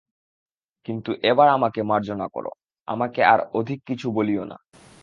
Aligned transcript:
কিন্তু 0.85 1.11
এবার 1.23 1.47
আমাকে 1.49 1.79
মার্জনা 1.83 2.27
করো, 2.27 2.51
আমাকে 2.87 3.21
আর 3.23 3.39
অধিক 3.53 3.79
কিছু 3.87 4.07
বলিয়ো 4.11 4.43
না। 4.45 4.57